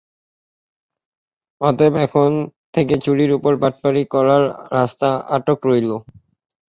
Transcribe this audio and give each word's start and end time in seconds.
অতএব 1.61 1.93
এখন 2.05 2.29
থেকে 2.73 2.95
চুরির 3.03 3.31
উপর 3.37 3.53
বাটপাড়ি 3.61 4.01
করবার 4.13 4.43
রাস্তা 4.77 5.07
আটক 5.35 5.59
রইল। 5.69 5.91